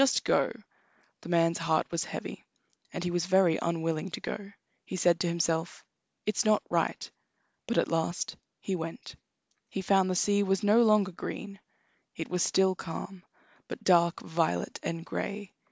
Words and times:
Just 0.01 0.23
go!" 0.23 0.51
The 1.21 1.29
man's 1.29 1.59
heart 1.59 1.85
was 1.91 2.05
heavy, 2.05 2.43
and 2.91 3.03
he 3.03 3.11
was 3.11 3.27
very 3.27 3.59
unwilling 3.61 4.09
to 4.09 4.19
go. 4.19 4.51
He 4.83 4.95
said 4.95 5.19
to 5.19 5.27
himself: 5.27 5.85
"It's 6.25 6.43
not 6.43 6.63
right." 6.71 7.07
But 7.67 7.77
at 7.77 7.87
last 7.87 8.35
he 8.59 8.75
went. 8.75 9.15
He 9.69 9.83
found 9.83 10.09
the 10.09 10.15
sea 10.15 10.41
was 10.41 10.63
no 10.63 10.81
longer 10.81 11.11
green; 11.11 11.59
it 12.15 12.31
was 12.31 12.41
still 12.41 12.73
calm, 12.73 13.21
but 13.67 13.83
dark 13.83 14.19
violet 14.21 14.79
and 14.81 15.05
gray. 15.05 15.53